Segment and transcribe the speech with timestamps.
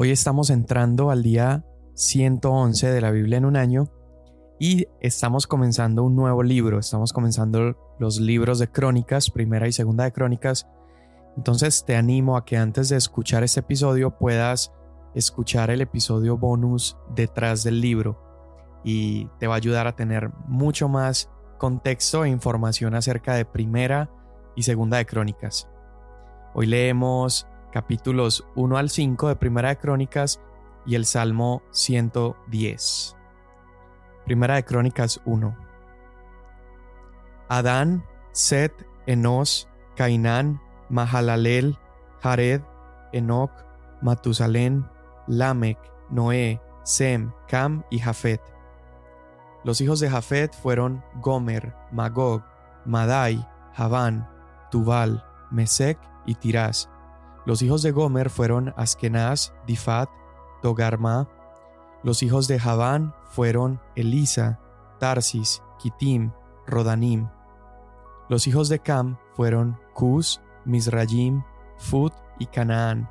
[0.00, 1.64] Hoy estamos entrando al día
[1.94, 3.88] 111 de la Biblia en un año
[4.60, 6.78] y estamos comenzando un nuevo libro.
[6.78, 10.68] Estamos comenzando los libros de crónicas, primera y segunda de crónicas.
[11.36, 14.72] Entonces te animo a que antes de escuchar este episodio puedas
[15.16, 18.22] escuchar el episodio bonus detrás del libro
[18.84, 24.08] y te va a ayudar a tener mucho más contexto e información acerca de primera
[24.54, 25.68] y segunda de crónicas.
[26.54, 30.40] Hoy leemos capítulos 1 al 5 de Primera de Crónicas
[30.86, 33.16] y el Salmo 110.
[34.24, 35.56] Primera de Crónicas 1.
[37.48, 38.72] Adán, Set,
[39.06, 41.78] Enos, Cainán, Mahalalel,
[42.22, 42.62] Jared,
[43.12, 43.52] Enoch,
[44.02, 44.86] Matusalén,
[45.26, 45.78] Lamec,
[46.10, 48.40] Noé, Sem, Cam y Jafet.
[49.64, 52.42] Los hijos de Jafet fueron Gomer, Magog,
[52.84, 54.28] Madai, Javán,
[54.70, 56.88] Tubal, Mesec y Tirás.
[57.48, 60.10] Los hijos de Gomer fueron Askenaz, Difat,
[60.60, 61.30] Togarma.
[62.02, 64.60] Los hijos de Javán fueron Elisa,
[65.00, 66.30] Tarsis, Kitim,
[66.66, 67.30] Rodanim.
[68.28, 71.42] Los hijos de Cam fueron Cus, Misrayim,
[71.78, 73.08] Fut y Canaán.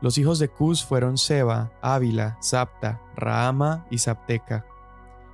[0.00, 4.66] Los hijos de Cus fueron Seba, Ávila, Sapta, Rahama y Sapteca.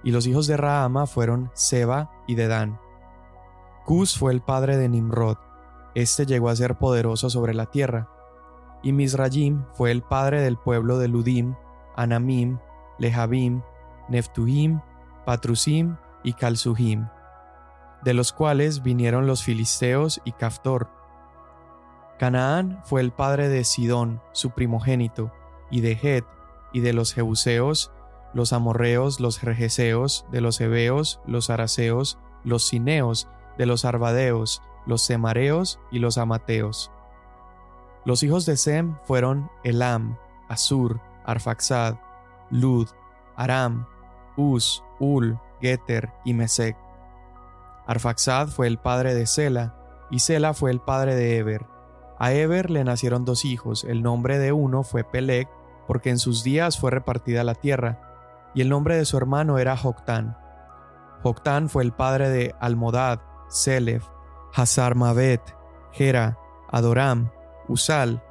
[0.05, 2.79] Y los hijos de Rahama fueron Seba y Dedán.
[3.87, 5.39] Cus fue el padre de Nimrod,
[5.95, 8.09] este llegó a ser poderoso sobre la tierra.
[8.83, 11.55] Y Misrayim fue el padre del pueblo de Ludim,
[11.97, 12.59] Anamim,
[12.99, 13.63] Lehabim,
[14.09, 14.81] Neftuhim,
[15.25, 17.09] Patrusim y Calsuhim,
[18.03, 20.91] de los cuales vinieron los filisteos y Caftor.
[22.19, 25.33] Canaán fue el padre de Sidón, su primogénito,
[25.71, 26.25] y de Het,
[26.73, 27.93] y de los Jebuseos,
[28.35, 35.03] los amorreos, los regeseos, de los heveos, los araseos, los cineos, de los arbadeos, los
[35.03, 36.91] semareos y los amateos.
[38.05, 40.17] Los hijos de Sem fueron Elam,
[40.49, 41.97] Asur, Arfaxad,
[42.51, 42.89] Lud,
[43.37, 43.87] Aram,
[44.37, 46.77] Uz, Ul, Geter y Mesec.
[47.87, 49.77] Arfaxad fue el padre de Sela,
[50.11, 51.67] y Sela fue el padre de Eber.
[52.19, 55.49] A Eber le nacieron dos hijos, el nombre de uno fue Peleg,
[55.87, 59.77] porque en sus días fue repartida la tierra, y el nombre de su hermano era
[59.77, 60.37] Joctán.
[61.23, 64.07] Joctán fue el padre de Almodad, Selef,
[64.53, 65.43] Hazar Mavet,
[65.93, 66.39] Gera,
[66.71, 67.31] Adoram,
[67.69, 68.23] Usal,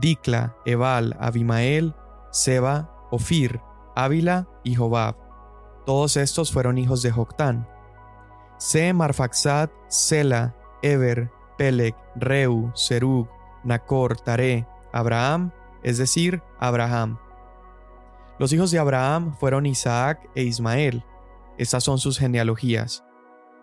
[0.00, 1.94] Dikla, Ebal, Abimael,
[2.30, 3.60] Seba, Ofir,
[3.94, 5.16] Ávila y Jobab.
[5.86, 7.66] Todos estos fueron hijos de Joctán.
[8.58, 13.28] Sem, Arfaxad, Sela, Eber, Pelec, Reu, Serug,
[13.64, 15.50] Nacor, Tare, Abraham,
[15.82, 17.18] es decir, Abraham.
[18.38, 21.04] Los hijos de Abraham fueron Isaac e Ismael.
[21.58, 23.04] Estas son sus genealogías.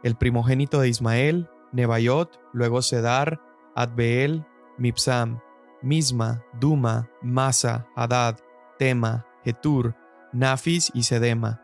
[0.03, 3.40] El primogénito de Ismael, Nebayot, luego Sedar,
[3.76, 4.44] Adbeel,
[4.80, 5.40] Mipsam,
[5.84, 8.38] Misma, Duma, Masa, Hadad,
[8.80, 9.96] Tema, Getur,
[10.34, 11.62] Nafis y Sedema.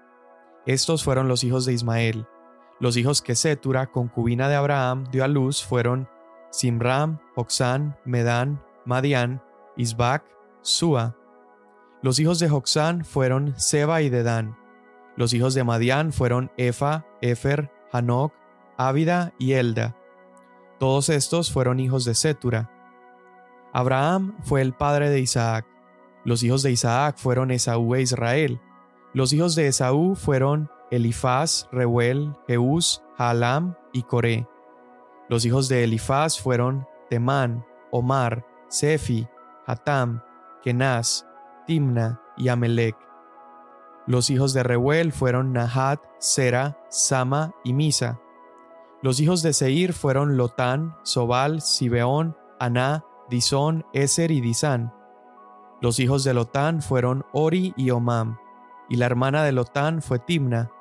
[0.67, 2.27] Estos fueron los hijos de Ismael.
[2.79, 6.07] Los hijos que Setura, concubina de Abraham, dio a luz fueron
[6.51, 9.41] Simram, Joxán, Medán, Madián,
[9.77, 10.23] Isbac,
[10.61, 11.17] Sua.
[12.03, 14.55] Los hijos de Joxán fueron Seba y Dedán.
[15.17, 18.31] Los hijos de Madián fueron Efa, Efer, Hanok,
[18.77, 19.95] Ávida y Elda.
[20.79, 22.69] Todos estos fueron hijos de Setura.
[23.73, 25.65] Abraham fue el padre de Isaac.
[26.25, 28.61] Los hijos de Isaac fueron Esaú e Israel.
[29.13, 34.47] Los hijos de Esaú fueron Elifaz, Reuel, Jeús, Halam y Coré.
[35.29, 39.27] Los hijos de Elifaz fueron Temán, Omar, Sefi,
[39.65, 40.21] Hatam,
[40.61, 41.25] Kenaz,
[41.65, 42.95] Timna y Amelec.
[44.05, 48.19] Los hijos de Reuel fueron Nahat, Sera, Sama y Misa.
[49.03, 54.93] Los hijos de Seir fueron Lotán, Sobal, Sibeón, Aná, Disón, Eser y Disán.
[55.81, 58.37] Los hijos de Lotán fueron Ori y Omam,
[58.87, 60.71] y la hermana de Lotán fue Timna.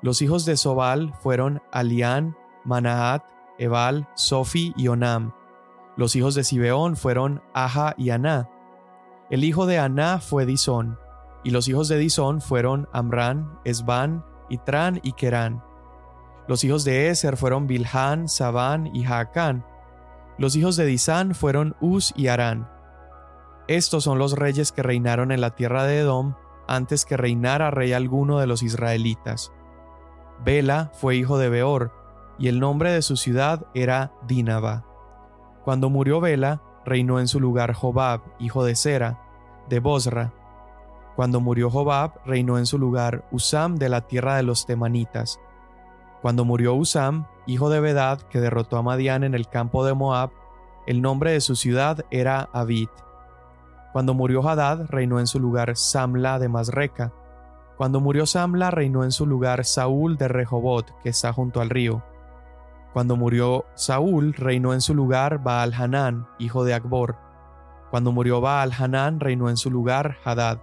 [0.00, 2.34] Los hijos de Sobal fueron Alián,
[2.64, 3.22] Manahat,
[3.58, 5.34] Ebal, Sofi y Onam.
[5.98, 8.48] Los hijos de Sibeón fueron Aja y Aná.
[9.28, 10.98] El hijo de Aná fue Disón,
[11.44, 15.62] y los hijos de Disón fueron Amrán, Esban, Itran y Kerán.
[16.46, 19.64] Los hijos de Eser fueron Bilhan, Sabán y Jaacán.
[20.36, 22.68] Los hijos de Disán fueron Uz y Arán.
[23.66, 26.34] Estos son los reyes que reinaron en la tierra de Edom
[26.66, 29.52] antes que reinara rey alguno de los israelitas.
[30.44, 31.92] Bela fue hijo de Beor,
[32.38, 34.84] y el nombre de su ciudad era Dínaba.
[35.64, 39.20] Cuando murió Bela, reinó en su lugar Jobab, hijo de Sera,
[39.68, 40.32] de Bosra.
[41.16, 45.40] Cuando murió Jobab, reinó en su lugar Usam de la tierra de los Temanitas.
[46.24, 50.30] Cuando murió Usam, hijo de Bedad, que derrotó a Madián en el campo de Moab,
[50.86, 52.88] el nombre de su ciudad era Abid.
[53.92, 57.12] Cuando murió Hadad, reinó en su lugar Samla de Masreca.
[57.76, 62.02] Cuando murió Samla, reinó en su lugar Saúl de Rehobot, que está junto al río.
[62.94, 67.18] Cuando murió Saúl, reinó en su lugar Baal Hanán, hijo de Akbor.
[67.90, 70.58] Cuando murió Baal Hanán, reinó en su lugar Hadad.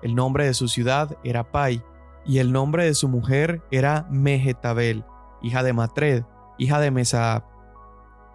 [0.00, 1.82] El nombre de su ciudad era Pai,
[2.28, 5.04] y el nombre de su mujer era Mehetabel,
[5.42, 6.24] hija de Matred,
[6.58, 7.42] hija de Mesaab.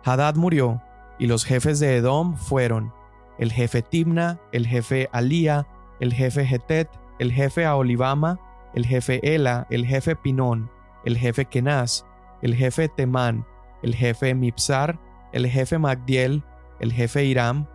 [0.03, 0.81] Hadad murió,
[1.19, 2.91] y los jefes de Edom fueron
[3.37, 5.67] el jefe Timna, el jefe Alía,
[5.99, 8.39] el jefe Getet, el jefe Aolibama,
[8.73, 10.71] el jefe Ela, el jefe Pinón,
[11.05, 12.03] el jefe Kenaz,
[12.41, 13.45] el jefe Temán,
[13.83, 14.99] el jefe Mipsar,
[15.33, 16.43] el jefe Magdiel,
[16.79, 17.67] el jefe Iram.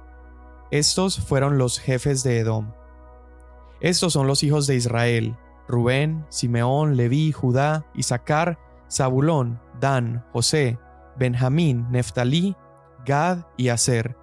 [0.72, 2.72] Estos fueron los jefes de Edom.
[3.80, 5.36] Estos son los hijos de Israel:
[5.68, 8.58] Rubén, Simeón, Leví, Judá, Isaacar,
[8.90, 10.78] Zabulón, Dan, José,
[11.16, 12.56] Benjamín, Neftalí,
[13.04, 14.16] Gad y Aser.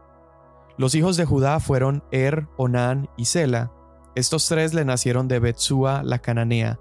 [0.78, 3.72] Los hijos de Judá fueron Er, Onán y Sela.
[4.16, 6.80] Estos tres le nacieron de Betsúa la cananea.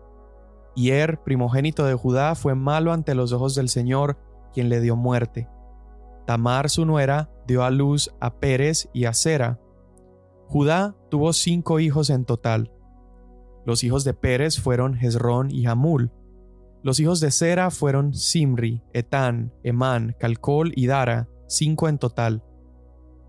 [0.74, 4.18] Y Er, primogénito de Judá, fue malo ante los ojos del Señor,
[4.52, 5.48] quien le dio muerte.
[6.26, 9.60] Tamar, su nuera, dio a luz a Pérez y a Sera.
[10.48, 12.73] Judá tuvo cinco hijos en total.
[13.66, 16.10] Los hijos de Pérez fueron Hezrón y Hamul.
[16.82, 22.42] Los hijos de Sera fueron Simri, Etán, Emán, Calcol y Dara, cinco en total.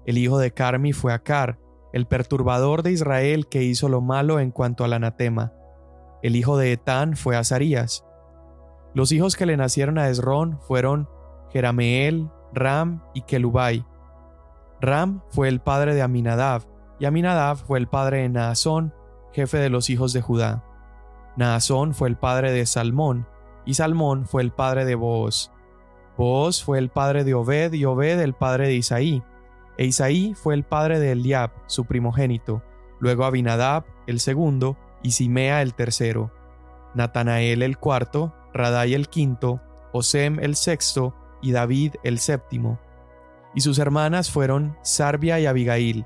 [0.06, 1.58] El hijo de Carmi fue Acar,
[1.94, 5.54] el perturbador de Israel que hizo lo malo en cuanto al anatema.
[6.22, 8.06] El hijo de Etán fue Azarías.
[8.94, 11.08] Los hijos que le nacieron a Esrón fueron
[11.52, 13.86] Jerameel, Ram y Kelubai.
[14.82, 16.64] Ram fue el padre de Aminadab,
[17.00, 18.94] y Aminadab fue el padre de Naasón,
[19.36, 20.64] jefe de los hijos de Judá.
[21.36, 23.28] Naasón fue el padre de Salmón,
[23.66, 25.52] y Salmón fue el padre de Booz.
[26.18, 29.22] Booz fue el padre de Obed, y Obed el padre de Isaí.
[29.78, 32.64] E Isaí fue el padre de Eliab, su primogénito,
[33.00, 36.32] luego Abinadab, el segundo, y Simea el tercero,
[36.96, 39.62] Natanael el cuarto, Radai el quinto,
[39.92, 42.80] Osem el sexto, y David el séptimo.
[43.54, 46.06] Y sus hermanas fueron Sarbia y Abigail.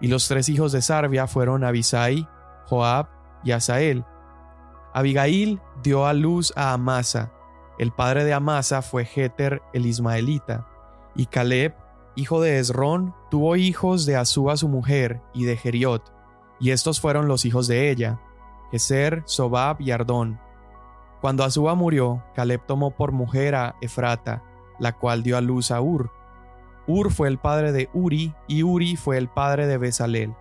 [0.00, 2.28] Y los tres hijos de Sarbia fueron Abisai,
[2.68, 3.08] Joab
[3.44, 4.04] y Asael.
[4.92, 7.32] Abigail dio a luz a Amasa.
[7.78, 10.66] El padre de Amasa fue Jeter el Ismaelita.
[11.14, 11.74] Y Caleb
[12.16, 16.12] hijo de Esrón, tuvo hijos de Azúa su mujer y de Geriot,
[16.58, 18.18] y estos fueron los hijos de ella,
[18.72, 20.40] Geser, Sobab y Ardón.
[21.20, 24.42] Cuando Azúa murió, Caleb tomó por mujer a Efrata,
[24.80, 26.10] la cual dio a luz a Ur.
[26.86, 30.34] Ur fue el padre de Uri, y Uri fue el padre de Besalel.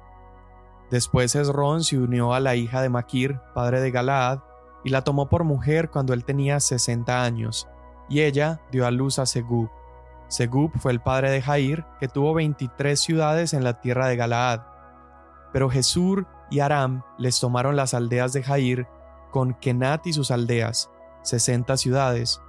[0.96, 4.40] Después Esrón se unió a la hija de Maquir, padre de Galaad,
[4.86, 7.68] y la tomó por mujer cuando él tenía sesenta años,
[8.08, 9.70] y ella dio a luz a Segub.
[10.30, 14.62] Segub fue el padre de Jair, que tuvo 23 ciudades en la tierra de Galaad.
[15.52, 18.88] Pero Jesur y Aram les tomaron las aldeas de Jair,
[19.32, 20.90] con Kenat y sus aldeas,
[21.24, 22.42] 60 ciudades.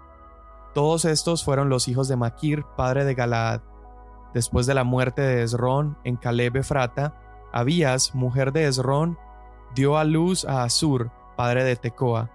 [0.73, 3.63] Todos estos fueron los hijos de Maquir, padre de Galaad.
[4.35, 7.26] Después de la muerte de Esrón en Caleb Efrata,
[7.57, 9.17] Abías, mujer de Esrón,
[9.75, 12.31] dio a luz a Asur, padre de Tecoa.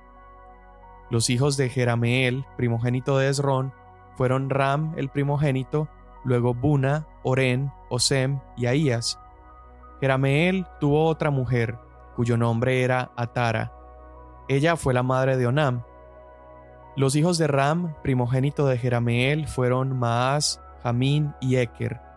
[1.12, 3.71] Los hijos de Jerameel, primogénito de Esrón,
[4.15, 5.88] fueron Ram el primogénito,
[6.23, 9.19] luego Buna, Oren, Osem y Ahías.
[10.00, 11.77] Jerameel tuvo otra mujer,
[12.15, 13.72] cuyo nombre era Atara.
[14.48, 15.84] Ella fue la madre de Onam.
[16.96, 22.11] Los hijos de Ram, primogénito de Jerameel, fueron Maas, Jamín y Eker.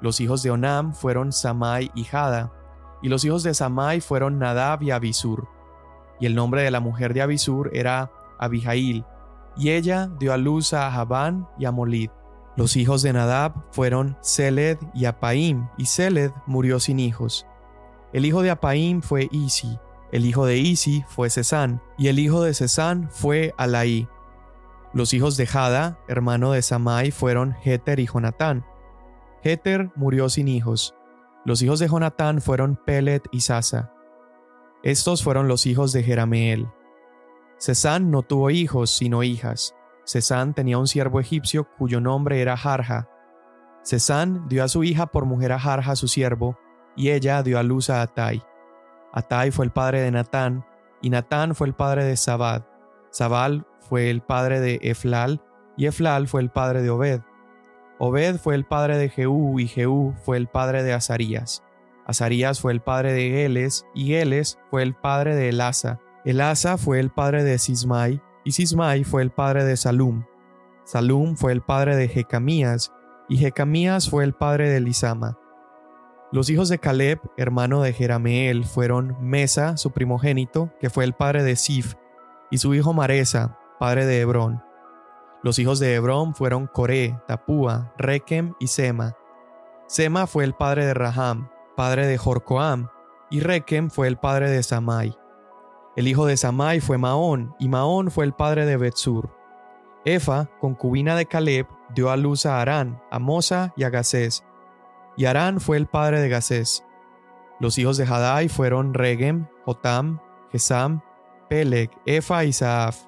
[0.00, 2.52] Los hijos de Onam fueron Samai y Jada,
[3.02, 5.48] y los hijos de Samai fueron Nadab y Abisur.
[6.20, 9.04] Y el nombre de la mujer de Abisur era Abijail,
[9.56, 12.10] y ella dio a luz a Jabán y a Molid.
[12.56, 17.46] Los hijos de Nadab fueron Seled y Apaim, y Seled murió sin hijos.
[18.12, 19.78] El hijo de Apaim fue Isi,
[20.12, 24.08] el hijo de Isi fue Cesán, y el hijo de Cesán fue Alaí.
[24.92, 28.64] Los hijos de Jada, hermano de Samai, fueron Heter y Jonatán.
[29.46, 30.94] Heter murió sin hijos.
[31.44, 33.92] Los hijos de Jonatán fueron Pelet y Sasa.
[34.82, 36.68] Estos fueron los hijos de Jerameel.
[37.56, 39.74] Cesán no tuvo hijos sino hijas.
[40.04, 43.08] Cesán tenía un siervo egipcio cuyo nombre era Jarja.
[43.84, 46.58] Cesán dio a su hija por mujer a Jarja su siervo,
[46.96, 48.42] y ella dio a luz a Atai.
[49.12, 50.66] Atai fue el padre de Natán,
[51.00, 52.64] y Natán fue el padre de Sabad.
[53.10, 55.40] Sabal fue el padre de Eflal,
[55.76, 57.20] y Eflal fue el padre de Obed.
[57.98, 61.62] Obed fue el padre de Jehú, y Jehú fue el padre de Azarías.
[62.06, 66.00] Azarías fue el padre de Geles, y Geles fue el padre de Elasa.
[66.24, 70.24] Elasa fue el padre de Sismai, y Sismai fue el padre de Salum.
[70.84, 72.92] Salum fue el padre de Jecamías,
[73.28, 75.38] y Jecamías fue el padre de Lisama.
[76.32, 81.42] Los hijos de Caleb, hermano de Jerameel, fueron Mesa, su primogénito, que fue el padre
[81.42, 81.94] de Sif,
[82.50, 84.65] y su hijo Maresa, padre de Hebrón.
[85.46, 89.16] Los hijos de Hebrón fueron Coré, Tapúa, Rekem y Sema.
[89.86, 92.88] Sema fue el padre de Raham, padre de Jorcoam,
[93.30, 95.16] y Rekem fue el padre de Samai.
[95.94, 99.30] El hijo de Samai fue Maón, y Maón fue el padre de Betsur.
[100.04, 104.44] Efa, concubina de Caleb, dio a luz a Arán, a Mosa y a Gacés.
[105.16, 106.84] Y Arán fue el padre de Gacés.
[107.60, 110.18] Los hijos de Hadai fueron Regem, Jotam,
[110.50, 111.02] Gesam,
[111.48, 113.06] Peleg, Efa y Saaf.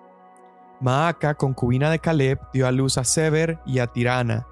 [0.80, 4.47] Maaca, concubina de Caleb, dio a luz a Sever y a Tirana.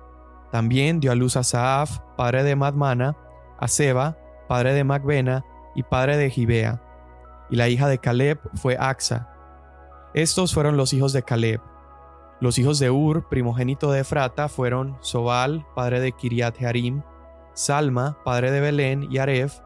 [0.51, 3.17] También dio a luz a Saaf, padre de Madmana,
[3.59, 4.17] a Seba,
[4.49, 6.83] padre de Macbena y padre de Gibea.
[7.51, 9.29] Y la hija de Caleb fue Axa.
[10.15, 11.61] Estos fueron los hijos de Caleb.
[12.41, 17.03] Los hijos de Ur, primogénito de Efrata, fueron Sobal, padre de Kiriat Jearim,
[17.55, 19.61] Salma, padre de Belén, y Aref,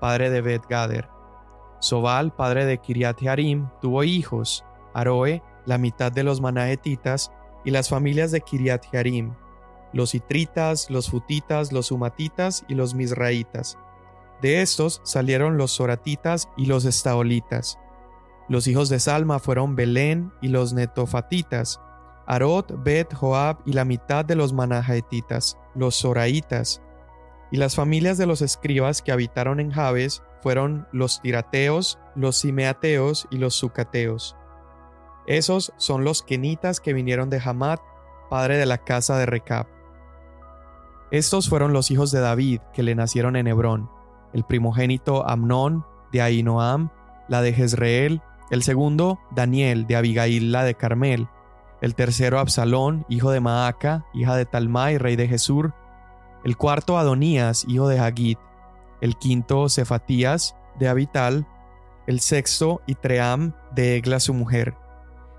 [0.00, 1.08] padre de Bet Gader.
[1.78, 7.32] Sobal, padre de Kiriat Jearim, tuvo hijos, Aroe, la mitad de los manahetitas,
[7.64, 9.34] y las familias de Kiriat Jearim,
[9.92, 13.78] los itritas, los futitas, los humatitas y los misraitas.
[14.40, 17.78] De estos salieron los soratitas y los estaolitas.
[18.48, 21.80] Los hijos de Salma fueron Belén y los netofatitas,
[22.26, 26.80] Arot, Bet, Joab y la mitad de los manahetitas, los soraitas,
[27.50, 33.26] y las familias de los escribas que habitaron en Jabes fueron los tirateos, los simeateos
[33.30, 34.36] y los sucateos.
[35.26, 37.80] Esos son los kenitas que vinieron de Hamat,
[38.28, 39.66] padre de la casa de Recab.
[41.10, 43.90] Estos fueron los hijos de David que le nacieron en Hebrón,
[44.32, 46.90] el primogénito Amnón de Ainoam,
[47.28, 51.28] la de Jezreel, el segundo Daniel de Abigail, la de Carmel,
[51.80, 55.74] el tercero Absalón, hijo de Maaca, hija de Talmai, rey de Jesur,
[56.44, 58.38] el cuarto Adonías, hijo de Hagit,
[59.00, 61.46] el quinto Cefatías, de Abital,
[62.06, 64.74] el sexto Itream, de Egla su mujer.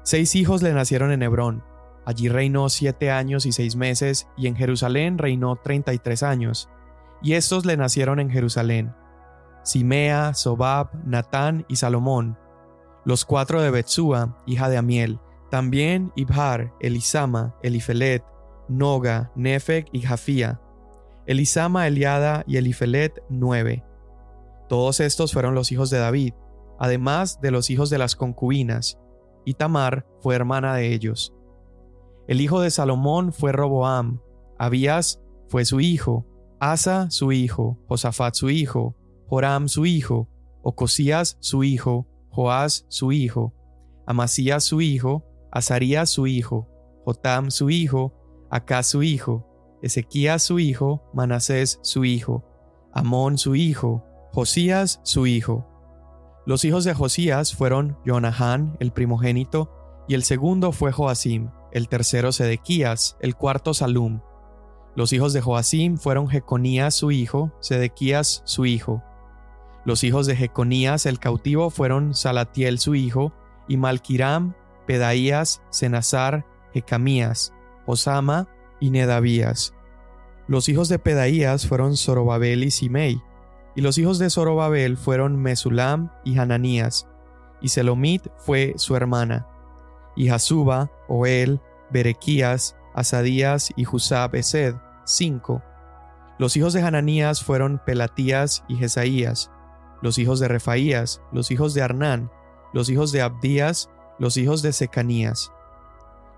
[0.04, 1.64] Seis hijos le nacieron en Hebrón.
[2.06, 6.70] Allí reinó siete años y seis meses, y en Jerusalén reinó treinta y tres años.
[7.22, 8.96] Y estos le nacieron en Jerusalén:
[9.64, 12.38] Simea, Sobab, Natán y Salomón,
[13.06, 15.20] los cuatro de Betsúa, hija de Amiel,
[15.52, 18.24] también Ibhar, Elisama, Elifelet,
[18.68, 20.60] Noga, Nefeg y Jafía,
[21.28, 23.84] Elisama, Eliada y Elifelet nueve.
[24.68, 26.34] Todos estos fueron los hijos de David,
[26.80, 28.98] además de los hijos de las concubinas,
[29.46, 31.34] y Tamar fue hermana de ellos.
[32.28, 34.22] El hijo de Salomón fue Roboam,
[34.58, 36.26] Abías fue su hijo,
[36.60, 38.96] Asa su hijo, Josafat su hijo,
[39.28, 40.30] Joram su hijo,
[40.62, 43.54] Ocosías su hijo, Joás su hijo,
[44.06, 46.68] Amasías su hijo, Azarías su hijo,
[47.04, 48.14] Jotam su hijo,
[48.50, 49.48] Acá su hijo,
[49.82, 52.46] Ezequías su hijo, Manasés su hijo,
[52.94, 55.71] Amón su hijo, Josías su hijo.
[56.46, 59.70] Los hijos de Josías fueron Jonahán, el primogénito,
[60.08, 64.22] y el segundo fue Joacim, el tercero Sedequías, el cuarto Salum.
[64.96, 69.04] Los hijos de Joacim fueron Jeconías su hijo, Sedequías su hijo.
[69.86, 73.34] Los hijos de Jeconías el cautivo fueron Salatiel su hijo,
[73.68, 74.56] y Malquiram,
[74.88, 77.54] Pedaías, Senazar, Jecamías,
[77.86, 78.48] Osama
[78.80, 79.74] y Nedavías.
[80.48, 83.22] Los hijos de Pedaías fueron Zorobabel y Simei,
[83.76, 87.08] y los hijos de Zorobabel fueron Mesulam y Hananías,
[87.62, 89.48] y Selomit fue su hermana,
[90.16, 91.62] y Jasuba, Oel,
[91.92, 94.76] Berequías, Asadías y Jusab Esed,
[95.06, 95.62] cinco.
[96.38, 99.52] Los hijos de Hananías fueron Pelatías y Jesaías,
[100.02, 102.32] los hijos de Refaías, los hijos de Arnán,
[102.74, 105.52] los hijos de Abdías, los hijos de Secanías.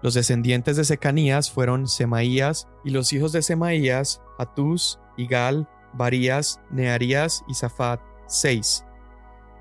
[0.02, 7.44] Los descendientes de Secanías fueron Semaías, y los hijos de Semaías, Atús, Igal, Barías, Nearías
[7.48, 8.86] y Zafat, seis.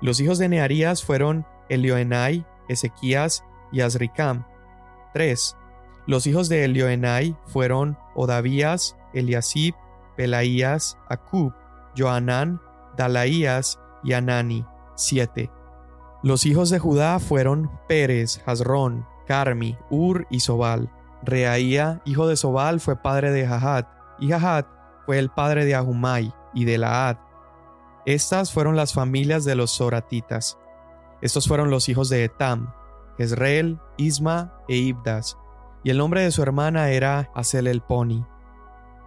[0.01, 4.45] Los hijos de Nearías fueron Elioenai, Ezequías y Azricam,
[5.13, 5.55] tres.
[6.05, 9.75] Los hijos de Elioenai fueron Odavías, Eliasib,
[10.17, 11.53] Pelaías, Acub,
[11.97, 12.61] Joanán,
[12.97, 15.49] Dalaías y Anani, siete.
[16.21, 20.89] Los hijos de Judá fueron Pérez, Hazrón, Carmi, Ur y Sobal.
[21.21, 23.87] Reaía, hijo de Sobal, fue padre de Jahat,
[24.19, 24.67] y Jahat
[25.05, 27.17] fue el padre de Ahumai y de Laad.
[28.05, 30.57] Estas fueron las familias de los Soratitas.
[31.21, 32.73] Estos fueron los hijos de Etam,
[33.17, 35.37] Jezreel, Isma e Ibdas,
[35.83, 38.25] y el nombre de su hermana era Asel el Poni.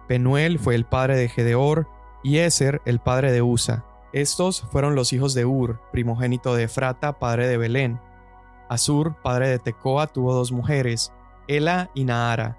[0.07, 1.87] Penuel fue el padre de Gedeor,
[2.23, 3.85] y Eser el padre de Usa.
[4.13, 7.99] Estos fueron los hijos de Ur, primogénito de Efrata, padre de Belén.
[8.69, 11.13] Asur, padre de Tecoa, tuvo dos mujeres,
[11.47, 12.57] Ela y Naara.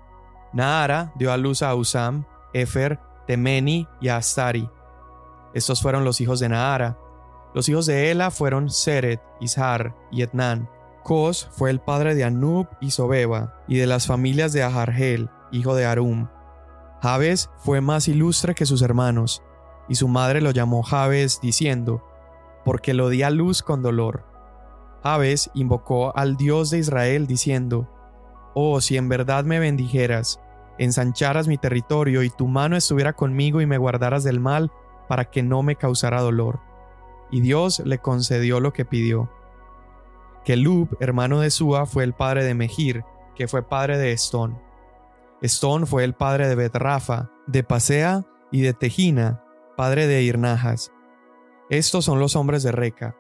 [0.53, 2.99] Naara dio a luz a Usam, Efer,
[3.29, 4.71] Temeni y Astari.
[5.53, 6.99] Estos fueron los hijos de Naara.
[7.55, 10.69] Los hijos de Ela fueron Seret, Ishar y Etnan.
[11.05, 15.75] Cos fue el padre de Anub y Sobeba, y de las familias de Ahargel, hijo
[15.75, 16.29] de Arum.
[17.03, 19.43] Jabes fue más ilustre que sus hermanos,
[19.91, 22.03] y su madre lo llamó Jabes, diciendo,
[22.65, 24.25] porque lo di a luz con dolor.
[25.03, 27.91] Jabes invocó al Dios de Israel, diciendo,
[28.55, 30.41] Oh, si en verdad me bendijeras,
[30.79, 34.71] ensancharas mi territorio y tu mano estuviera conmigo y me guardaras del mal,
[35.09, 36.61] para que no me causara dolor.
[37.31, 39.31] Y Dios le concedió lo que pidió.
[40.45, 43.05] Kelub, hermano de Sua, fue el padre de Mejir,
[43.35, 44.59] que fue padre de Estón.
[45.41, 49.43] Estón fue el padre de Betrafa, de Pasea y de Tejina,
[49.77, 50.93] padre de Irnajas.
[51.71, 53.15] Estos son los hombres de Reca.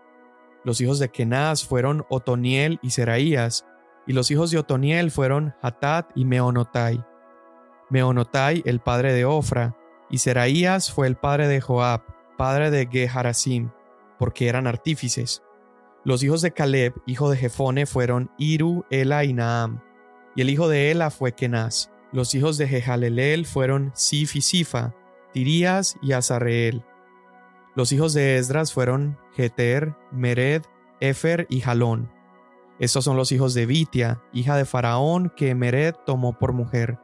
[0.64, 3.66] Los hijos de Kenaz fueron Otoniel y Seraías,
[4.06, 7.04] y los hijos de Otoniel fueron Hatat y Meonotai.
[7.90, 9.76] Meonotai, el padre de Ofra,
[10.10, 12.02] y Seraías fue el padre de Joab,
[12.36, 13.70] padre de Geharasim,
[14.18, 15.42] porque eran artífices.
[16.04, 19.80] Los hijos de Caleb, hijo de Jefone, fueron Iru, Ela y Naam,
[20.34, 21.90] y el hijo de Ela fue Kenaz.
[22.12, 24.94] Los hijos de Jehalelel fueron Sif y Sifa,
[25.32, 26.84] Tirías y Azarreel.
[27.74, 30.62] Los hijos de Esdras fueron Jeter, Mered,
[31.00, 32.10] Efer y Jalón.
[32.78, 36.98] Estos son los hijos de Vitia, hija de Faraón, que Mered tomó por mujer.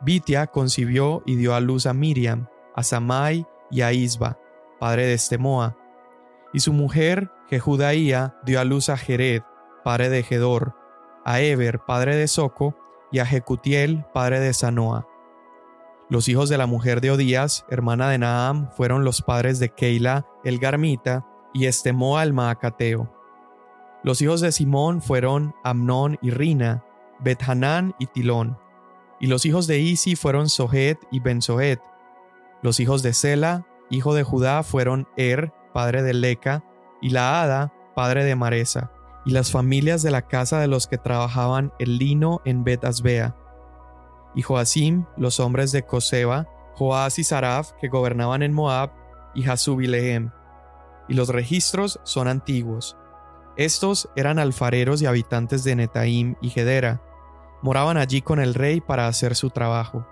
[0.00, 4.38] Vitia concibió y dio a luz a Miriam, a Samai y a Isba,
[4.78, 5.76] padre de Estemoa.
[6.52, 9.42] Y su mujer, Jehudaía, dio a luz a Jered,
[9.84, 10.74] padre de Gedor,
[11.24, 12.76] a Eber, padre de Soco,
[13.10, 15.06] y a Jecutiel, padre de Sanoa.
[16.08, 20.26] Los hijos de la mujer de Odías, hermana de Naam, fueron los padres de Keila,
[20.44, 23.12] el Garmita, y Estemoa el Maacateo.
[24.02, 26.84] Los hijos de Simón fueron Amnón y Rina,
[27.18, 28.58] Bethanán y Tilón.
[29.20, 31.80] Y los hijos de Isi fueron Sohet y Bensohet.
[32.62, 36.64] Los hijos de Sela, hijo de Judá, fueron Er, padre de Leca,
[37.00, 38.90] y Laada, padre de Maresa,
[39.24, 43.36] y las familias de la casa de los que trabajaban el lino en Bet Asbea.
[44.34, 48.90] Y Joacim, los hombres de Coseba, Joás y Saraf, que gobernaban en Moab,
[49.34, 50.30] y Hasub y Lehem.
[51.08, 52.96] Y los registros son antiguos.
[53.56, 57.00] Estos eran alfareros y habitantes de Netaim y Gedera,
[57.62, 60.06] moraban allí con el rey para hacer su trabajo.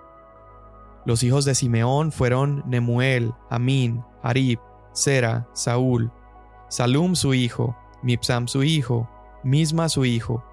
[1.05, 4.59] Los hijos de Simeón fueron Nemuel, Amín, Harib,
[4.91, 6.11] Sera, Saúl,
[6.67, 9.09] Salum su hijo, Mipsam su hijo,
[9.43, 10.43] Misma su hijo.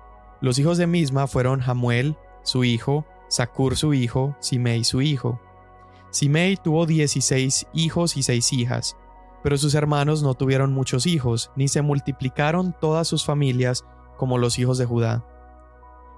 [0.43, 5.41] Los hijos de Misma fueron Hamuel, su hijo, Sakur su hijo, Simei su hijo.
[6.11, 8.99] Simei tuvo dieciséis hijos y seis hijas,
[9.43, 13.87] pero sus hermanos no tuvieron muchos hijos, ni se multiplicaron todas sus familias
[14.19, 15.25] como los hijos de Judá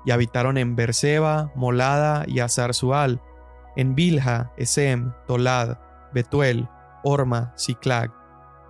[0.05, 3.21] y habitaron en Berseba, Molada y Azar Sual,
[3.77, 5.79] en Bilha, Esem, Tolad,
[6.13, 6.69] Betuel,
[7.03, 8.13] Orma, Siklag,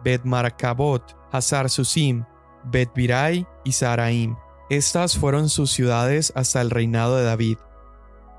[0.03, 2.25] Bet Maracabot, Hazar Susim,
[2.65, 4.37] Bet Birai y Saraim.
[4.71, 7.59] Estas fueron sus ciudades hasta el reinado de David.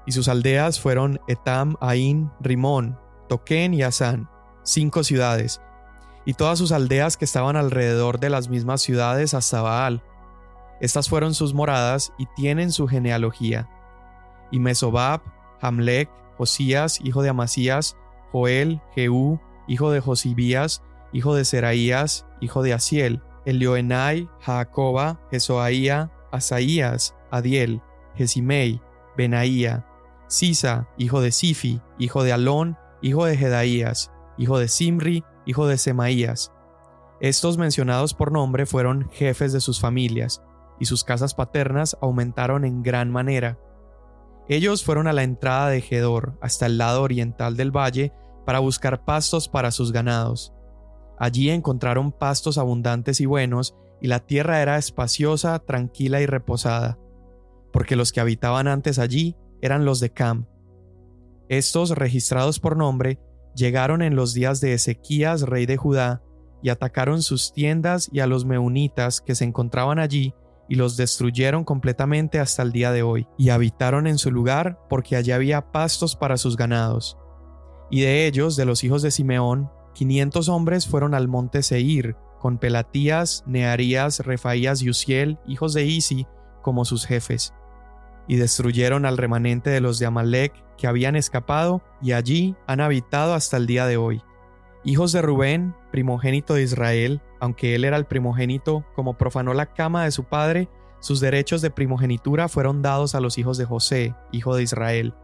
[0.06, 4.30] Y sus aldeas fueron Etam, Ain, Rimón, Toquén y Asán,
[4.64, 5.62] cinco ciudades,
[6.26, 10.04] y todas sus aldeas que estaban alrededor de las mismas ciudades hasta Baal,
[10.80, 13.70] estas fueron sus moradas y tienen su genealogía.
[14.52, 15.22] Y Mesobab,
[15.62, 17.98] Hamlek, Josías, hijo de Amasías,
[18.32, 20.84] Joel, Jehú, hijo de Josibías,
[21.14, 27.82] hijo de Seraías, hijo de Asiel, Elioenai, Jacoba, Jesoaía, Asaías, Adiel,
[28.16, 28.82] Jesimei,
[29.16, 29.86] Benaía,
[30.28, 35.78] Sisa, hijo de Sifi, hijo de Alón, hijo de Jedaías, hijo de Simri, hijo de
[35.78, 36.52] Semaías.
[37.22, 40.42] Estos mencionados por nombre fueron jefes de sus familias,
[40.80, 43.60] y sus casas paternas aumentaron en gran manera.
[44.48, 48.14] Ellos fueron a la entrada de Gedor hasta el lado oriental del valle
[48.46, 50.54] para buscar pastos para sus ganados.
[51.18, 57.00] Allí encontraron pastos abundantes y buenos, y la tierra era espaciosa, tranquila y reposada,
[57.72, 60.46] porque los que habitaban antes allí eran los de Cam.
[61.48, 63.20] Estos, registrados por nombre,
[63.56, 66.22] llegaron en los días de Ezequías, rey de Judá,
[66.62, 70.34] y atacaron sus tiendas y a los meunitas que se encontraban allí,
[70.68, 75.16] y los destruyeron completamente hasta el día de hoy, y habitaron en su lugar porque
[75.16, 77.18] allí había pastos para sus ganados.
[77.92, 82.58] Y de ellos, de los hijos de Simeón, quinientos hombres fueron al monte Seir, con
[82.58, 86.28] Pelatías, Nearías, Refaías y Uziel, hijos de Isi,
[86.62, 87.54] como sus jefes.
[88.28, 93.34] Y destruyeron al remanente de los de Amalek que habían escapado, y allí han habitado
[93.34, 94.22] hasta el día de hoy.
[94.88, 100.04] Hijos de Rubén, primogénito de Israel, aunque él era el primogénito, como profanó la cama
[100.04, 100.70] de su padre,
[101.00, 105.16] sus derechos de primogenitura fueron dados a los hijos de José, hijo de Israel.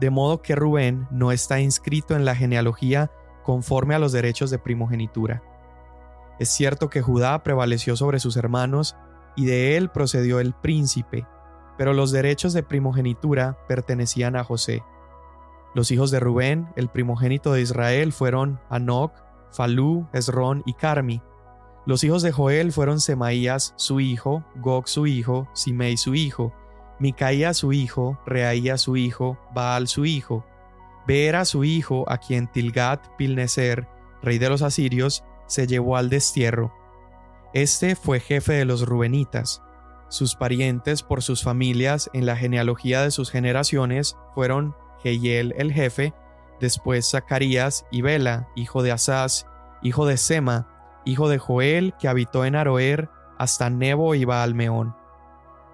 [0.00, 3.12] De modo que Rubén no está inscrito en la genealogía
[3.44, 5.44] conforme a los derechos de primogenitura.
[6.40, 8.96] Es cierto que Judá prevaleció sobre sus hermanos
[9.36, 11.24] y de él procedió el príncipe,
[11.76, 14.82] pero los derechos de primogenitura pertenecían a José.
[15.74, 19.12] Los hijos de Rubén, el primogénito de Israel, fueron Anoc,
[19.52, 21.22] Falú, Esrón y Carmi.
[21.86, 26.52] Los hijos de Joel fueron Semaías su hijo, Gog su hijo, Simei su hijo,
[26.98, 30.44] Micaía su hijo, Reaía su hijo, Baal su hijo,
[31.06, 33.88] Beera su hijo, a quien Tilgat Pilneser,
[34.22, 36.74] rey de los asirios, se llevó al destierro.
[37.54, 39.62] Este fue jefe de los Rubenitas.
[40.10, 46.14] Sus parientes por sus familias en la genealogía de sus generaciones fueron Jehiel el jefe,
[46.60, 49.46] después Zacarías y Bela, hijo de Asaz,
[49.82, 53.08] hijo de Sema, hijo de Joel, que habitó en Aroer,
[53.38, 54.96] hasta Nebo y Baalmeón.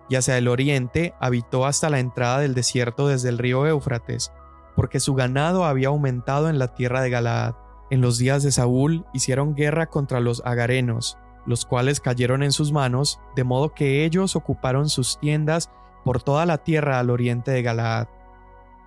[0.08, 4.32] Y hacia el oriente habitó hasta la entrada del desierto desde el río Éufrates,
[4.76, 7.54] porque su ganado había aumentado en la tierra de Galaad.
[7.90, 12.72] En los días de Saúl hicieron guerra contra los agarenos, los cuales cayeron en sus
[12.72, 15.70] manos, de modo que ellos ocuparon sus tiendas
[16.04, 18.08] por toda la tierra al oriente de Galaad.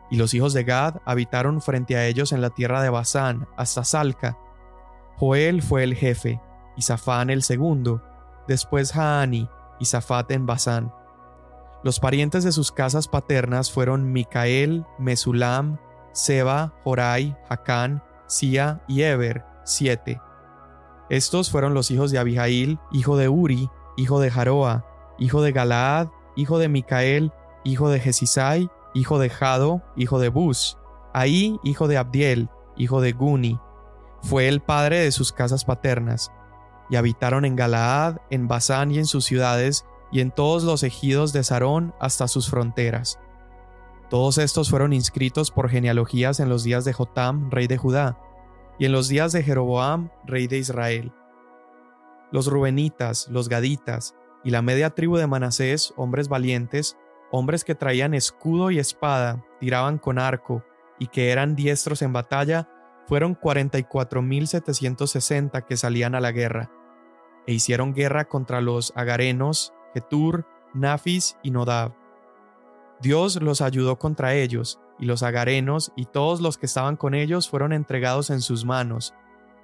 [0.10, 3.84] Y los hijos de Gad habitaron frente a ellos en la tierra de Basán, hasta
[3.84, 4.38] Salca.
[5.18, 6.40] Joel fue el jefe,
[6.76, 8.02] y Zafán el segundo,
[8.48, 10.94] después Haani y Zafat en Basán.
[11.84, 15.78] Los parientes de sus casas paternas fueron Micael, Mesulam,
[16.12, 20.22] Seba, Jorai, Jacán, Sia y Eber, siete.
[21.10, 24.86] Estos fueron los hijos de Abijail, hijo de Uri, hijo de Jaroa,
[25.18, 27.32] hijo de Galaad, hijo de Micael,
[27.64, 30.78] hijo de Jesisai, hijo de Jado, hijo de Bus,
[31.14, 33.60] Ahí, hijo de Abdiel, hijo de Guni.
[34.22, 36.32] Fue el padre de sus casas paternas,
[36.90, 41.34] y habitaron en Galaad, en Basán y en sus ciudades, y en todos los ejidos
[41.34, 43.20] de Sarón hasta sus fronteras.
[44.10, 48.20] Todos estos fueron inscritos por genealogías en los días de Jotam, rey de Judá,
[48.80, 51.12] y en los días de Jeroboam, rey de Israel.
[52.32, 56.96] Los Rubenitas, los Gaditas, y la media tribu de Manasés, hombres valientes,
[57.32, 60.66] hombres que traían escudo y espada, tiraban con arco,
[61.00, 62.70] y que eran diestros en batalla,
[63.08, 66.72] fueron 44.760 que salían a la guerra,
[67.46, 71.94] e hicieron guerra contra los agarenos, Getur, Nafis y Nodab.
[73.00, 77.50] Dios los ayudó contra ellos, y los agarenos y todos los que estaban con ellos
[77.50, 79.14] fueron entregados en sus manos,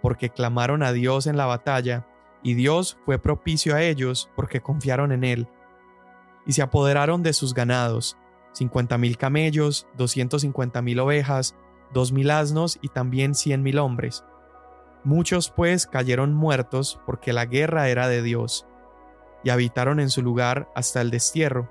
[0.01, 2.07] porque clamaron a Dios en la batalla,
[2.43, 5.47] y Dios fue propicio a ellos porque confiaron en él.
[6.45, 8.17] Y se apoderaron de sus ganados,
[8.51, 11.55] cincuenta mil camellos, doscientos cincuenta mil ovejas,
[11.93, 14.23] dos mil asnos y también cien mil hombres.
[15.03, 18.65] Muchos pues cayeron muertos porque la guerra era de Dios,
[19.43, 21.69] y habitaron en su lugar hasta el destierro.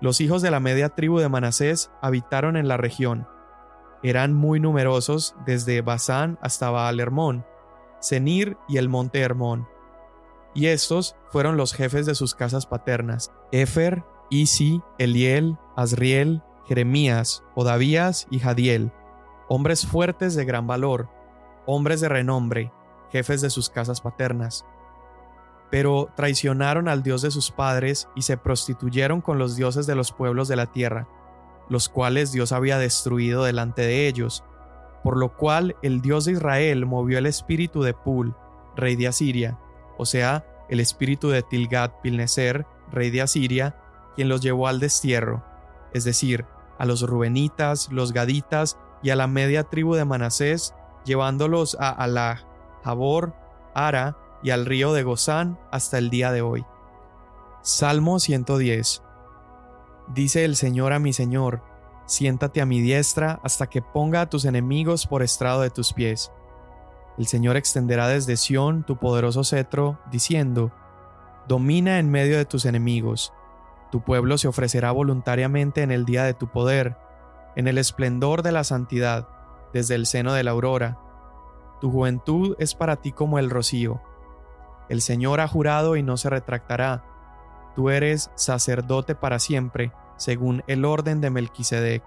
[0.00, 3.28] Los hijos de la media tribu de Manasés habitaron en la región.
[4.02, 7.46] Eran muy numerosos desde Basán hasta Baal Hermón,
[8.00, 9.68] Senir y el monte Hermón.
[10.54, 18.26] Y estos fueron los jefes de sus casas paternas: Efer, Isi, Eliel, Azriel, Jeremías, Odavías
[18.30, 18.92] y Jadiel,
[19.48, 21.08] hombres fuertes de gran valor,
[21.66, 22.72] hombres de renombre,
[23.10, 24.64] jefes de sus casas paternas.
[25.70, 30.12] Pero traicionaron al Dios de sus padres y se prostituyeron con los dioses de los
[30.12, 31.08] pueblos de la tierra,
[31.68, 34.44] los cuales Dios había destruido delante de ellos,
[35.02, 38.34] por lo cual el Dios de Israel movió el espíritu de Pul,
[38.76, 39.58] rey de Asiria,
[39.98, 43.76] o sea, el espíritu de Tilgat Pilneser, rey de Asiria,
[44.14, 45.44] quien los llevó al destierro,
[45.92, 46.46] es decir,
[46.78, 50.74] a los Rubenitas, los Gaditas y a la media tribu de Manasés,
[51.04, 52.46] llevándolos a Alá,
[52.84, 53.34] Jabor,
[53.74, 56.64] Ara, y al río de Gozán hasta el día de hoy.
[57.62, 59.02] Salmo 110
[60.08, 61.62] Dice el Señor a mi Señor,
[62.06, 66.32] siéntate a mi diestra hasta que ponga a tus enemigos por estrado de tus pies.
[67.18, 70.72] El Señor extenderá desde Sión tu poderoso cetro, diciendo,
[71.48, 73.32] Domina en medio de tus enemigos.
[73.90, 76.96] Tu pueblo se ofrecerá voluntariamente en el día de tu poder,
[77.56, 79.28] en el esplendor de la santidad,
[79.72, 80.98] desde el seno de la aurora.
[81.80, 84.00] Tu juventud es para ti como el rocío
[84.92, 87.02] el Señor ha jurado y no se retractará.
[87.74, 92.02] Tú eres sacerdote para siempre, según el orden de Melquisedec.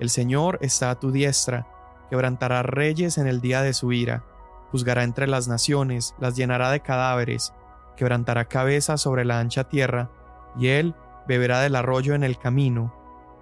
[0.00, 1.68] El Señor está a tu diestra,
[2.10, 4.24] quebrantará reyes en el día de su ira,
[4.70, 7.52] juzgará entre las naciones, las llenará de cadáveres,
[7.96, 10.10] quebrantará cabezas sobre la ancha tierra,
[10.56, 10.94] y él
[11.26, 12.94] beberá del arroyo en el camino,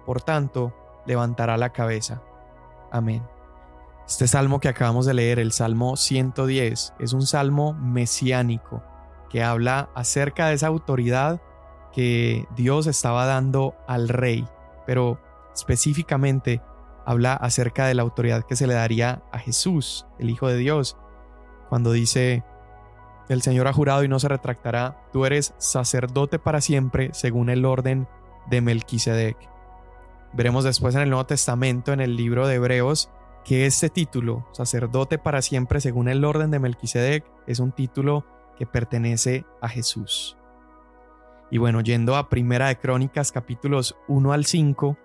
[0.05, 0.73] por tanto,
[1.05, 2.21] levantará la cabeza.
[2.91, 3.23] Amén.
[4.07, 8.83] Este salmo que acabamos de leer, el Salmo 110, es un salmo mesiánico
[9.29, 11.41] que habla acerca de esa autoridad
[11.93, 14.45] que Dios estaba dando al rey,
[14.85, 15.19] pero
[15.53, 16.61] específicamente
[17.05, 20.97] habla acerca de la autoridad que se le daría a Jesús, el Hijo de Dios,
[21.69, 22.43] cuando dice,
[23.29, 27.65] el Señor ha jurado y no se retractará, tú eres sacerdote para siempre según el
[27.65, 28.07] orden
[28.49, 29.37] de Melquisedec.
[30.33, 33.09] Veremos después en el Nuevo Testamento, en el libro de Hebreos,
[33.45, 38.25] que este título, sacerdote para siempre según el orden de Melquisedec, es un título
[38.57, 40.37] que pertenece a Jesús.
[41.51, 44.97] Y bueno, yendo a Primera de Crónicas capítulos 1 al 5,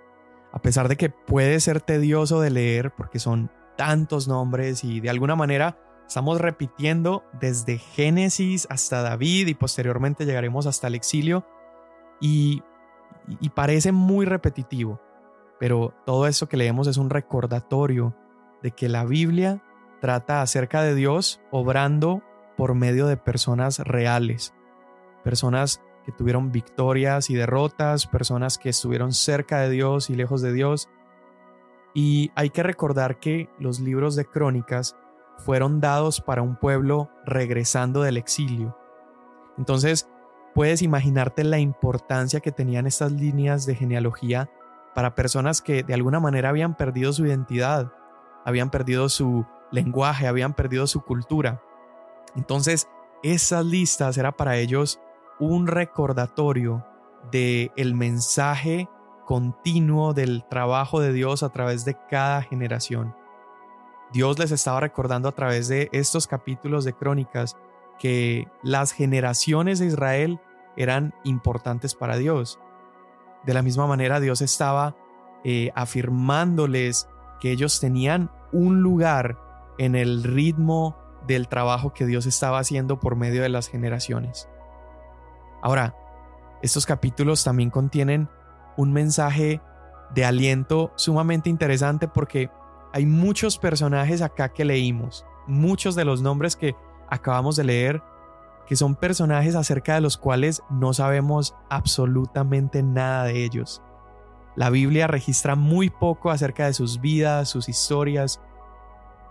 [0.53, 5.11] a pesar de que puede ser tedioso de leer porque son tantos nombres y de
[5.11, 11.47] alguna manera estamos repitiendo desde Génesis hasta David y posteriormente llegaremos hasta el exilio
[12.21, 12.63] y,
[13.55, 15.01] parece muy repetitivo,
[15.61, 18.17] pero todo eso que leemos es un recordatorio
[18.63, 19.63] de que la Biblia
[20.01, 22.23] trata acerca de Dios obrando
[22.57, 24.55] por medio de personas reales,
[25.23, 30.55] personas que tuvieron victorias y derrotas, personas que estuvieron cerca de Dios y lejos de
[30.55, 30.89] Dios.
[31.93, 34.97] Y hay que recordar que los libros de crónicas
[35.37, 38.75] fueron dados para un pueblo regresando del exilio.
[39.59, 40.09] Entonces,
[40.55, 44.51] puedes imaginarte la importancia que tenían estas líneas de genealogía
[44.95, 47.93] para personas que de alguna manera habían perdido su identidad,
[48.47, 51.61] habían perdido su lenguaje, habían perdido su cultura.
[52.35, 52.89] Entonces,
[53.23, 54.99] esas listas era para ellos
[55.39, 56.85] un recordatorio
[57.31, 58.89] de el mensaje
[59.27, 63.15] continuo del trabajo de Dios a través de cada generación.
[64.13, 67.57] Dios les estaba recordando a través de estos capítulos de crónicas
[67.99, 70.41] que las generaciones de Israel
[70.77, 72.59] eran importantes para Dios.
[73.45, 74.97] De la misma manera Dios estaba
[75.45, 77.09] eh, afirmándoles
[77.41, 79.39] que ellos tenían un lugar
[79.79, 80.97] en el ritmo
[81.27, 84.49] del trabajo que Dios estaba haciendo por medio de las generaciones.
[85.63, 85.95] Ahora,
[86.63, 88.29] estos capítulos también contienen
[88.77, 89.61] un mensaje
[90.15, 92.51] de aliento sumamente interesante porque
[92.93, 96.75] hay muchos personajes acá que leímos, muchos de los nombres que
[97.09, 98.03] acabamos de leer,
[98.67, 103.83] que son personajes acerca de los cuales no sabemos absolutamente nada de ellos.
[104.57, 108.41] La Biblia registra muy poco acerca de sus vidas, sus historias,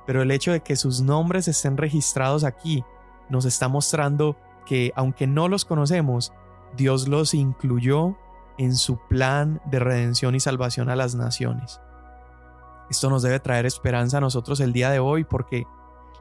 [0.05, 2.83] pero el hecho de que sus nombres estén registrados aquí
[3.29, 4.37] nos está mostrando
[4.67, 6.33] que aunque no los conocemos,
[6.75, 8.17] Dios los incluyó
[8.57, 11.79] en su plan de redención y salvación a las naciones.
[12.89, 15.65] Esto nos debe traer esperanza a nosotros el día de hoy porque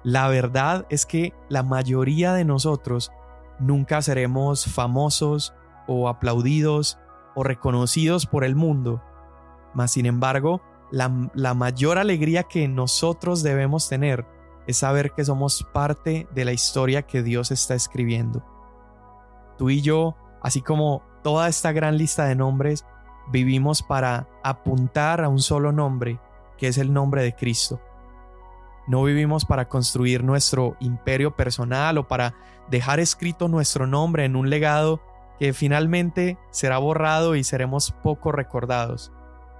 [0.02, 3.10] la verdad es que la mayoría de nosotros
[3.58, 5.52] nunca seremos famosos
[5.88, 6.98] o aplaudidos
[7.34, 9.02] o reconocidos por el mundo,
[9.74, 11.08] mas sin embargo la,
[11.54, 14.24] mayor alegría que nosotros debemos tener
[14.66, 18.44] es saber que somos parte de la historia que Dios está escribiendo.
[19.58, 22.84] Tú y yo, así como toda esta gran lista de nombres,
[23.30, 26.20] vivimos para apuntar a un solo nombre,
[26.58, 27.80] que es el nombre de Cristo.
[28.86, 32.34] No vivimos para construir nuestro imperio personal o para
[32.70, 35.00] dejar escrito nuestro nombre en un legado
[35.38, 39.12] que finalmente será borrado y seremos poco recordados.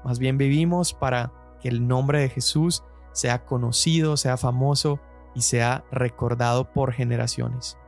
[0.05, 2.85] Más bien vivimos para que el nombre de Jesús
[3.17, 5.01] sea conocido, sea famoso
[5.35, 7.79] y sea recordado por generaciones.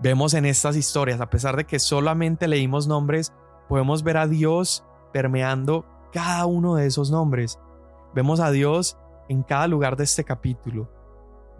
[0.00, 3.32] Vemos en estas historias, a pesar de que solamente leímos nombres,
[3.68, 7.60] podemos ver a Dios permeando cada uno de esos nombres.
[8.14, 10.90] Vemos a Dios en cada lugar de este capítulo.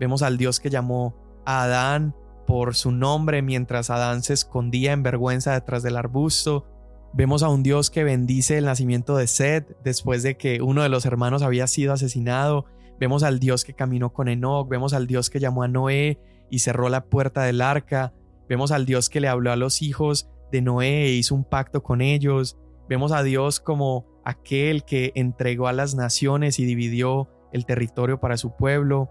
[0.00, 2.16] Vemos al Dios que llamó a Adán
[2.48, 6.66] por su nombre mientras Adán se escondía en vergüenza detrás del arbusto.
[7.12, 10.88] Vemos a un Dios que bendice el nacimiento de Seth después de que uno de
[10.88, 12.66] los hermanos había sido asesinado.
[13.00, 14.68] Vemos al Dios que caminó con Enoch.
[14.68, 16.20] Vemos al Dios que llamó a Noé
[16.50, 18.14] y cerró la puerta del arca.
[18.48, 21.82] Vemos al Dios que le habló a los hijos de Noé e hizo un pacto
[21.82, 22.58] con ellos.
[22.88, 28.36] Vemos a Dios como aquel que entregó a las naciones y dividió el territorio para
[28.36, 29.10] su pueblo.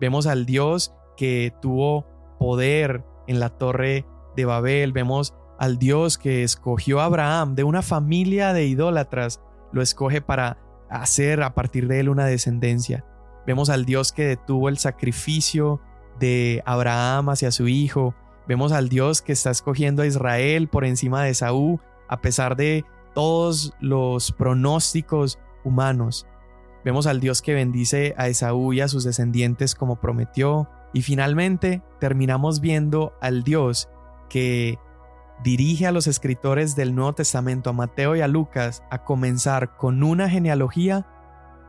[0.00, 2.06] Vemos al Dios que tuvo
[2.40, 4.04] poder en la torre
[4.36, 4.92] de Babel.
[4.92, 9.40] Vemos al Dios que escogió a Abraham de una familia de idólatras,
[9.72, 13.04] lo escoge para hacer a partir de él una descendencia.
[13.46, 15.80] Vemos al Dios que detuvo el sacrificio
[16.18, 18.14] de Abraham hacia su hijo.
[18.48, 22.84] Vemos al Dios que está escogiendo a Israel por encima de Saúl, a pesar de
[23.14, 26.26] todos los pronósticos humanos.
[26.84, 30.68] Vemos al Dios que bendice a Esaú y a sus descendientes como prometió.
[30.92, 33.88] Y finalmente terminamos viendo al Dios
[34.28, 34.78] que
[35.42, 40.02] dirige a los escritores del Nuevo Testamento, a Mateo y a Lucas, a comenzar con
[40.02, 41.06] una genealogía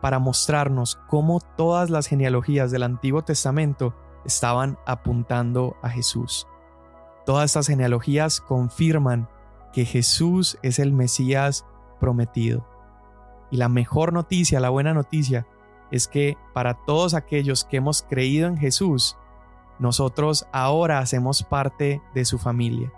[0.01, 6.47] para mostrarnos cómo todas las genealogías del Antiguo Testamento estaban apuntando a Jesús.
[7.25, 9.27] Todas estas genealogías confirman
[9.73, 11.65] que Jesús es el Mesías
[11.99, 12.65] prometido.
[13.51, 15.47] Y la mejor noticia, la buena noticia,
[15.91, 19.17] es que para todos aquellos que hemos creído en Jesús,
[19.79, 22.91] nosotros ahora hacemos parte de su familia.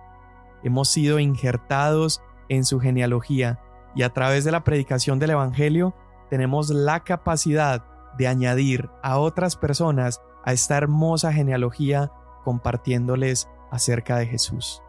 [0.64, 3.60] Hemos sido injertados en su genealogía
[3.96, 5.96] y a través de la predicación del Evangelio
[6.30, 7.86] tenemos la capacidad
[8.18, 12.12] de añadir a otras personas a esta hermosa genealogía
[12.44, 14.82] compartiéndoles acerca de Jesús.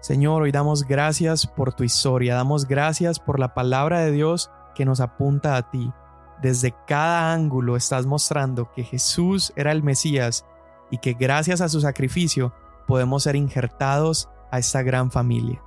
[0.00, 4.86] Señor, hoy damos gracias por tu historia, damos gracias por la palabra de Dios que
[4.86, 5.92] nos apunta a ti.
[6.40, 10.46] Desde cada ángulo estás mostrando que Jesús era el Mesías
[10.90, 12.54] y que gracias a su sacrificio
[12.86, 15.62] podemos ser injertados a esta gran familia.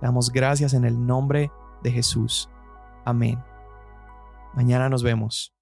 [0.00, 1.50] Damos gracias en el nombre
[1.82, 2.48] de Jesús.
[3.04, 3.42] Amén.
[4.54, 5.54] Mañana nos vemos.